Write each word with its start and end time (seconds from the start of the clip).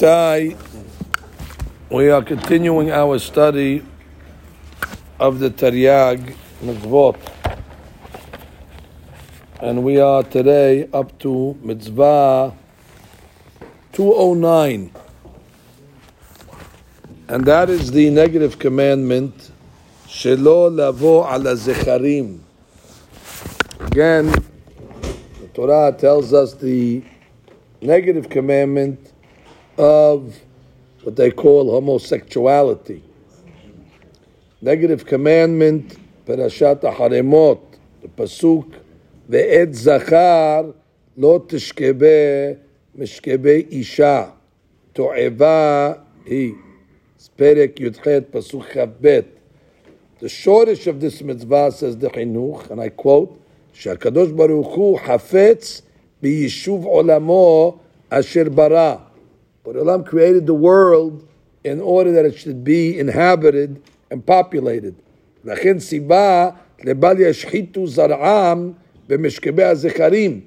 Rabotai, 0.00 0.56
we 1.90 2.08
are 2.08 2.22
continuing 2.22 2.90
our 2.90 3.18
study 3.18 3.84
of 5.18 5.40
the 5.40 5.50
Taryag 5.50 6.34
Mitzvot. 6.62 7.18
And 9.60 9.84
we 9.84 10.00
are 10.00 10.22
today 10.22 10.88
up 10.94 11.18
to 11.18 11.54
Mitzvah 11.62 12.56
209. 13.92 14.90
And 17.28 17.44
that 17.44 17.68
is 17.68 17.90
the 17.90 18.08
negative 18.08 18.58
commandment, 18.58 19.50
Shelo 20.06 20.74
lavo 20.74 21.24
ala 21.24 21.54
zecharim. 21.54 22.40
Again, 23.80 24.30
the 24.30 25.48
Torah 25.52 25.92
tells 25.92 26.32
us 26.32 26.54
the 26.54 27.04
negative 27.82 28.30
commandment 28.30 29.09
of 29.79 30.35
what 31.03 31.15
they 31.15 31.31
call 31.31 31.71
homosexuality. 31.71 33.01
Negative 34.61 35.05
commandment, 35.05 35.97
Parashat 36.25 36.81
Haremot, 36.81 37.61
the 38.01 38.07
Pasuk, 38.07 38.73
Ve'et 39.29 39.73
Zachar 39.73 40.73
lo 41.17 41.39
tishkebe 41.39 42.59
mishkebe 42.97 43.71
isha, 43.71 44.33
to'eva 44.93 45.99
hi. 46.27 46.53
Perek 47.37 47.75
Yudchet 47.79 48.21
Pasuk 48.31 48.71
Chavbet. 48.71 49.25
The 50.19 50.29
shortish 50.29 50.87
of 50.87 51.01
this 51.01 51.21
mitzvah 51.21 51.73
says 51.73 51.97
the 51.97 52.09
Chinuch, 52.09 52.69
and 52.69 52.79
I 52.79 52.89
quote, 52.89 53.41
שהקדוש 53.73 54.31
ברוך 54.31 54.75
הוא 54.75 54.99
חפץ 54.99 55.81
ביישוב 56.21 56.85
עולמו 56.85 57.77
אשר 58.09 58.49
ברא. 58.49 58.95
But 59.63 59.75
Olam 59.75 60.05
created 60.05 60.45
the 60.45 60.53
world 60.53 61.27
in 61.63 61.81
order 61.81 62.11
that 62.11 62.25
it 62.25 62.37
should 62.37 62.63
be 62.63 62.97
inhabited 62.99 63.81
and 64.11 64.25
populated. 64.25 64.95
לכן 65.45 65.79
סיבה 65.79 66.49
לבל 66.83 67.19
ישחיתו 67.19 67.87
זרעם 67.87 68.71
במשכבי 69.07 69.63
הזכרים. 69.63 70.41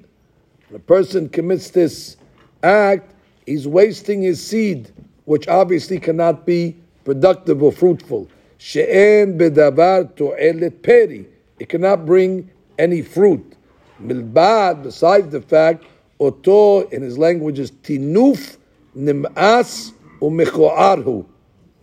When 0.71 0.77
a 0.77 0.79
person 0.79 1.29
commits 1.29 1.71
this 1.71 2.17
act, 2.63 3.15
he's 3.47 3.67
wasting 3.67 4.23
his 4.23 4.41
seed, 4.41 4.91
which 5.25 5.49
obviously 5.49 5.99
cannot 5.99 6.47
be 6.47 6.77
productive 7.05 7.63
or 7.63 7.73
fruitful. 7.73 8.27
שאין 8.59 9.39
בדבר 9.39 10.03
תועלת 10.15 10.73
פרי. 10.81 11.25
It 11.61 11.69
cannot 11.69 12.07
bring 12.07 12.49
any 12.79 13.03
fruit. 13.03 13.57
Milbad, 14.01 14.85
besides 14.85 15.31
the 15.31 15.41
fact, 15.41 15.85
oto 16.21 16.83
in 16.89 17.03
his 17.03 17.19
language 17.19 17.59
is 17.59 17.71
tinuf 17.71 18.57
nim'as 18.96 19.94
umechoarhu 20.22 21.26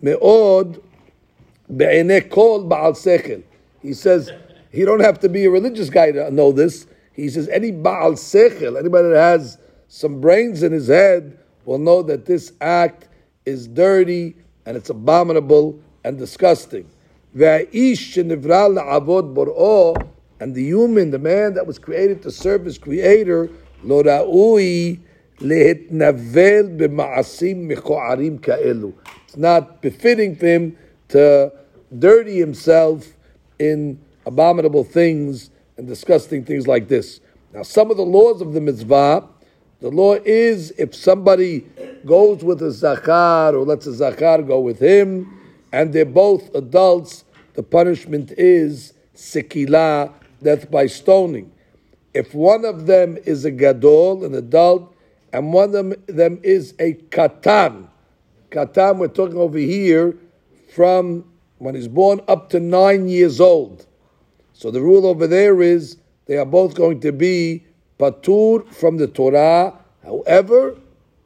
meod 0.03 0.81
be'ene 1.75 2.21
kol 2.29 2.63
ba'al 2.67 2.93
sechel. 2.93 3.43
He 3.81 3.93
says 3.93 4.31
he 4.71 4.85
don't 4.85 5.01
have 5.01 5.19
to 5.19 5.29
be 5.29 5.45
a 5.45 5.49
religious 5.49 5.89
guy 5.89 6.11
to 6.11 6.31
know 6.31 6.51
this. 6.51 6.87
He 7.13 7.29
says 7.29 7.49
any 7.49 7.71
ba'al 7.71 8.13
sechel, 8.13 8.77
anybody 8.79 9.09
that 9.09 9.17
has 9.17 9.57
some 9.87 10.21
brains 10.21 10.63
in 10.63 10.71
his 10.71 10.87
head, 10.87 11.37
will 11.65 11.77
know 11.77 12.01
that 12.03 12.25
this 12.25 12.53
act 12.61 13.07
is 13.45 13.67
dirty 13.67 14.35
and 14.65 14.77
it's 14.77 14.89
abominable 14.89 15.79
and 16.03 16.17
disgusting. 16.17 16.89
And 17.33 17.67
the 20.55 20.63
human, 20.63 21.11
the 21.11 21.19
man 21.19 21.53
that 21.53 21.67
was 21.67 21.77
created 21.79 22.21
to 22.23 22.31
serve 22.31 22.65
his 22.65 22.77
creator, 22.77 23.49
lo 23.83 24.01
lehitnavel 25.41 26.77
b'ma'asim 26.77 27.67
mecho'arim 27.67 28.41
ka'elu. 28.41 28.93
It's 29.25 29.37
not 29.37 29.81
befitting 29.81 30.35
for 30.35 30.45
him 30.45 30.77
to 31.09 31.51
dirty 31.97 32.39
himself 32.39 33.07
in 33.59 33.99
abominable 34.25 34.83
things 34.83 35.49
and 35.77 35.87
disgusting 35.87 36.43
things 36.45 36.67
like 36.67 36.87
this. 36.87 37.19
Now, 37.53 37.63
some 37.63 37.91
of 37.91 37.97
the 37.97 38.03
laws 38.03 38.41
of 38.41 38.53
the 38.53 38.61
mitzvah, 38.61 39.27
the 39.81 39.89
law 39.89 40.13
is 40.13 40.71
if 40.77 40.93
somebody 40.95 41.65
goes 42.05 42.43
with 42.43 42.61
a 42.61 42.71
zachar 42.71 43.55
or 43.55 43.65
lets 43.65 43.87
a 43.87 43.93
zachar 43.93 44.41
go 44.43 44.59
with 44.59 44.79
him, 44.79 45.37
and 45.73 45.91
they're 45.91 46.05
both 46.05 46.53
adults, 46.53 47.23
the 47.53 47.63
punishment 47.63 48.31
is 48.37 48.93
sekilah, 49.15 50.13
death 50.41 50.69
by 50.69 50.85
stoning. 50.87 51.51
If 52.13 52.33
one 52.33 52.65
of 52.65 52.85
them 52.85 53.17
is 53.25 53.45
a 53.45 53.51
gadol, 53.51 54.25
an 54.25 54.35
adult, 54.35 54.93
and 55.33 55.53
one 55.53 55.75
of 55.75 56.05
them 56.07 56.39
is 56.43 56.73
a 56.79 56.93
katan, 57.09 57.87
katan, 58.49 58.97
we're 58.97 59.07
talking 59.07 59.37
over 59.37 59.57
here 59.57 60.17
from 60.73 61.25
when 61.57 61.75
he's 61.75 61.87
born 61.87 62.21
up 62.27 62.49
to 62.49 62.59
nine 62.59 63.07
years 63.07 63.39
old. 63.39 63.85
So 64.53 64.71
the 64.71 64.81
rule 64.81 65.05
over 65.05 65.27
there 65.27 65.61
is 65.61 65.97
they 66.25 66.37
are 66.37 66.45
both 66.45 66.75
going 66.75 66.99
to 67.01 67.11
be 67.11 67.65
patur 67.99 68.67
from 68.73 68.97
the 68.97 69.07
Torah. 69.07 69.77
However, 70.03 70.75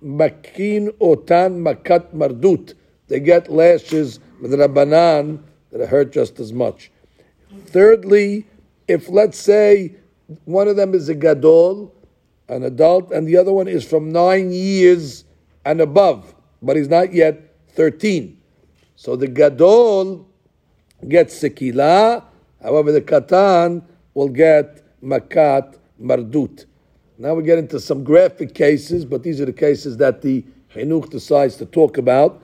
makin 0.02 0.92
otan 1.00 1.64
makat 1.64 2.14
mardut. 2.14 2.74
They 3.08 3.20
get 3.20 3.52
lashes 3.52 4.20
with 4.42 4.52
rabbanan 4.52 5.40
that 5.72 5.88
hurt 5.88 6.12
just 6.12 6.40
as 6.40 6.52
much. 6.52 6.92
Thirdly, 7.68 8.46
if 8.88 9.10
let's 9.10 9.38
say 9.38 9.96
one 10.46 10.68
of 10.68 10.76
them 10.76 10.94
is 10.94 11.08
a 11.08 11.16
gadol, 11.16 11.94
an 12.48 12.64
adult, 12.64 13.12
and 13.12 13.28
the 13.28 13.38
other 13.38 13.54
one 13.54 13.68
is 13.68 13.84
from 13.84 14.12
nine 14.12 14.52
years 14.52 15.26
and 15.66 15.82
above, 15.82 16.36
but 16.62 16.76
he's 16.76 16.90
not 16.90 17.14
yet 17.14 17.56
13. 17.70 18.40
So 18.96 19.16
the 19.16 19.28
gadol 19.28 20.28
gets 21.08 21.42
sekila, 21.42 22.24
however, 22.62 22.92
the 22.92 23.02
katan 23.02 23.84
will 24.14 24.30
get 24.30 24.82
makat 25.04 25.78
mardut. 26.02 26.66
Now 27.18 27.34
we 27.34 27.44
get 27.44 27.58
into 27.58 27.80
some 27.80 28.04
graphic 28.04 28.54
cases, 28.54 29.06
but 29.06 29.24
these 29.24 29.40
are 29.40 29.46
the 29.46 29.54
cases 29.54 29.98
that 29.98 30.22
the 30.22 30.44
chinuch 30.74 31.10
decides 31.10 31.56
to 31.58 31.66
talk 31.66 31.98
about. 31.98 32.42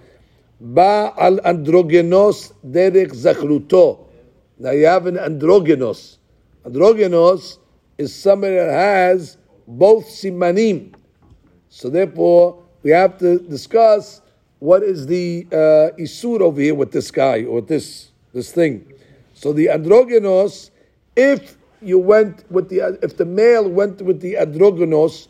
Ba 0.60 1.14
al 1.18 1.38
androgenos 1.40 2.54
derech 2.66 3.14
zachruto. 3.14 4.08
Now 4.58 4.72
you 4.72 4.86
have 4.86 5.08
an 5.08 5.16
androgenos. 5.16 6.18
Androgenos 6.66 7.58
is 7.98 8.16
somebody 8.16 8.56
that 8.56 8.72
has 8.72 9.38
both 9.78 10.06
simanim. 10.08 10.94
So 11.70 11.90
therefore, 11.90 12.62
we 12.84 12.92
have 12.92 13.18
to 13.20 13.40
discuss 13.40 14.22
what 14.60 14.84
is 14.84 15.08
the 15.08 15.48
uh, 15.52 15.96
isur 15.98 16.42
over 16.42 16.62
here 16.62 16.76
with 16.76 16.92
this 16.92 17.10
guy 17.10 17.44
or 17.46 17.62
this 17.62 18.12
this 18.34 18.52
thing. 18.52 18.94
So 19.34 19.54
the 19.54 19.68
androgenos, 19.68 20.70
if 21.16 21.58
you 21.82 21.98
went 22.00 22.50
with 22.52 22.70
the 22.70 23.00
if 23.02 23.18
the 23.18 23.26
male 23.26 23.68
went 23.70 24.02
with 24.02 24.22
the 24.22 24.36
androgenos 24.36 25.28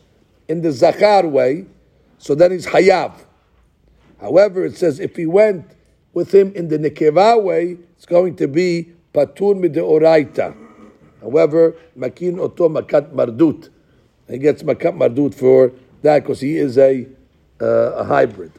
in 0.48 0.60
the 0.60 0.72
zachar 0.72 1.26
way, 1.26 1.66
so 2.18 2.34
then 2.34 2.52
he's 2.52 2.66
hayav. 2.66 3.14
However, 4.20 4.64
it 4.64 4.76
says 4.76 5.00
if 5.00 5.16
he 5.16 5.26
went 5.26 5.64
with 6.12 6.34
him 6.34 6.52
in 6.54 6.68
the 6.68 6.78
nekeva 6.78 7.42
way, 7.42 7.78
it's 7.96 8.06
going 8.06 8.36
to 8.36 8.48
be 8.48 8.92
patur 9.14 9.54
mideoraita. 9.54 10.54
However, 11.20 11.74
makin 11.96 12.38
oto 12.38 12.68
makat 12.68 13.12
mardut. 13.12 13.70
He 14.32 14.38
gets 14.38 14.62
makat 14.62 14.96
mardut 14.96 15.34
for 15.34 15.72
that 16.00 16.20
because 16.20 16.40
he 16.40 16.56
is 16.56 16.78
a, 16.78 17.06
uh, 17.60 17.66
a 17.66 18.04
hybrid. 18.04 18.52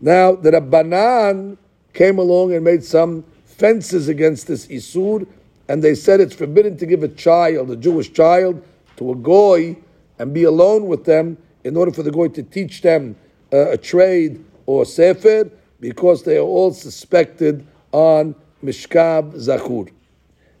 Now, 0.00 0.36
the 0.36 0.52
Rabbanan 0.52 1.56
came 1.92 2.18
along 2.18 2.54
and 2.54 2.64
made 2.64 2.84
some 2.84 3.24
fences 3.44 4.08
against 4.08 4.46
this 4.46 4.66
Isur, 4.68 5.26
and 5.68 5.82
they 5.82 5.96
said 5.96 6.20
it's 6.20 6.34
forbidden 6.34 6.76
to 6.76 6.86
give 6.86 7.02
a 7.02 7.08
child, 7.08 7.70
a 7.70 7.76
Jewish 7.76 8.12
child, 8.12 8.62
to 8.96 9.10
a 9.10 9.16
Goy 9.16 9.76
and 10.18 10.32
be 10.32 10.44
alone 10.44 10.86
with 10.86 11.04
them 11.04 11.36
in 11.64 11.76
order 11.76 11.92
for 11.92 12.04
the 12.04 12.12
Goy 12.12 12.28
to 12.28 12.42
teach 12.44 12.82
them 12.82 13.16
uh, 13.52 13.70
a 13.70 13.76
trade 13.76 14.44
or 14.66 14.84
Sefer, 14.84 15.50
because 15.80 16.22
they 16.22 16.36
are 16.36 16.42
all 16.42 16.72
suspected 16.72 17.66
on 17.90 18.36
Mishkav 18.62 19.34
Zachur. 19.34 19.90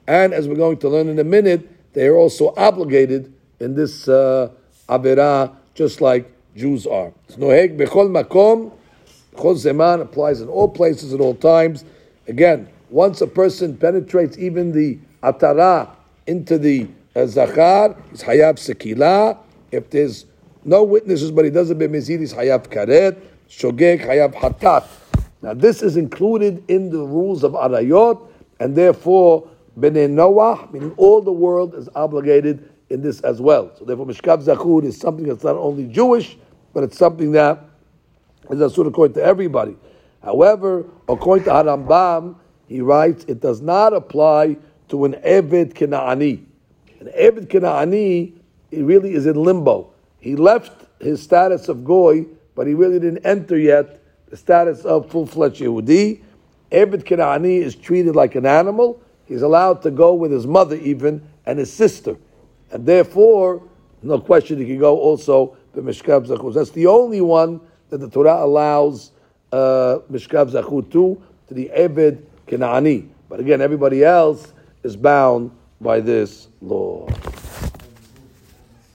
And 0.08 0.32
as 0.34 0.48
we're 0.48 0.56
going 0.56 0.78
to 0.78 0.88
learn 0.88 1.08
in 1.08 1.20
a 1.20 1.24
minute, 1.24 1.92
they 1.92 2.08
are 2.08 2.16
also 2.16 2.52
obligated 2.56 3.32
in 3.62 3.74
this 3.74 4.08
uh, 4.08 4.50
Averah, 4.88 5.54
just 5.74 6.00
like 6.00 6.30
Jews 6.56 6.86
are. 6.86 7.12
Noheg 7.30 7.78
bechol 7.78 8.10
makom, 8.10 8.72
bechol 9.34 9.54
zeman 9.54 10.02
applies 10.02 10.40
in 10.40 10.48
all 10.48 10.68
places 10.68 11.14
at 11.14 11.20
all 11.20 11.34
times. 11.34 11.84
Again, 12.28 12.68
once 12.90 13.20
a 13.20 13.26
person 13.26 13.76
penetrates 13.76 14.36
even 14.36 14.72
the 14.72 14.98
atara 15.22 15.88
into 16.26 16.58
the 16.58 16.88
uh, 17.16 17.26
zachar, 17.26 17.96
he's 18.10 18.22
hayav 18.22 18.56
sekila. 18.56 19.38
If 19.70 19.88
there's 19.90 20.26
no 20.64 20.82
witnesses, 20.82 21.30
but 21.30 21.44
he 21.44 21.50
does 21.50 21.70
a 21.70 21.74
b'mezid, 21.74 22.20
he's 22.20 22.34
hayav 22.34 22.68
karet, 22.68 23.18
shogeg, 23.48 24.04
hayav 24.04 24.34
hatat. 24.34 24.86
Now 25.40 25.54
this 25.54 25.82
is 25.82 25.96
included 25.96 26.62
in 26.68 26.90
the 26.90 26.98
rules 26.98 27.44
of 27.44 27.52
arayot, 27.52 28.28
and 28.60 28.76
therefore 28.76 29.48
Bnei 29.78 30.10
Noah, 30.10 30.68
meaning 30.70 30.92
all 30.98 31.22
the 31.22 31.32
world 31.32 31.74
is 31.74 31.88
obligated 31.94 32.68
in 32.92 33.02
this 33.02 33.20
as 33.20 33.40
well. 33.40 33.72
So 33.76 33.84
therefore, 33.84 34.06
Mishkav 34.06 34.44
Zachur 34.44 34.84
is 34.84 34.98
something 34.98 35.26
that's 35.26 35.42
not 35.42 35.56
only 35.56 35.86
Jewish, 35.86 36.36
but 36.72 36.84
it's 36.84 36.98
something 36.98 37.32
that 37.32 37.64
is 38.50 38.60
asur 38.60 38.86
according 38.86 39.14
to 39.14 39.22
everybody. 39.22 39.76
However, 40.22 40.86
according 41.08 41.44
to 41.46 41.50
Harambam, 41.50 42.36
he 42.68 42.80
writes 42.80 43.24
it 43.26 43.40
does 43.40 43.60
not 43.60 43.92
apply 43.92 44.56
to 44.88 45.04
an 45.04 45.14
Eved 45.14 45.74
Kena'ani. 45.74 46.44
An 47.00 47.06
Eved 47.18 47.48
Kena'ani, 47.48 48.32
he 48.70 48.82
really 48.82 49.14
is 49.14 49.26
in 49.26 49.42
limbo. 49.42 49.92
He 50.20 50.36
left 50.36 50.86
his 51.00 51.20
status 51.22 51.68
of 51.68 51.84
Goy, 51.84 52.26
but 52.54 52.66
he 52.66 52.74
really 52.74 53.00
didn't 53.00 53.24
enter 53.26 53.58
yet 53.58 54.02
the 54.28 54.36
status 54.36 54.84
of 54.84 55.10
full-fledged 55.10 55.60
Yehudi. 55.60 56.22
Eved 56.70 57.04
Kena'ani 57.04 57.58
is 57.58 57.74
treated 57.74 58.14
like 58.14 58.34
an 58.34 58.46
animal. 58.46 59.02
He's 59.26 59.42
allowed 59.42 59.82
to 59.82 59.90
go 59.90 60.14
with 60.14 60.30
his 60.30 60.46
mother 60.46 60.76
even 60.76 61.26
and 61.46 61.58
his 61.58 61.72
sister. 61.72 62.16
And 62.72 62.86
therefore, 62.86 63.62
no 64.02 64.18
question 64.18 64.58
he 64.58 64.66
can 64.66 64.78
go 64.78 64.98
also 64.98 65.56
the 65.74 65.80
Mishkav 65.80 66.26
Zachur. 66.26 66.52
That's 66.52 66.70
the 66.70 66.86
only 66.86 67.20
one 67.20 67.60
that 67.90 67.98
the 67.98 68.08
Torah 68.08 68.44
allows 68.44 69.12
uh, 69.52 69.98
Mishkav 70.10 70.50
Zachur 70.50 70.90
to, 70.92 71.22
to 71.48 71.54
the 71.54 71.70
Eved 71.76 72.22
Kenani. 72.46 73.08
But 73.28 73.40
again, 73.40 73.60
everybody 73.60 74.04
else 74.04 74.52
is 74.82 74.96
bound 74.96 75.50
by 75.80 76.00
this 76.00 76.48
law. 76.60 77.08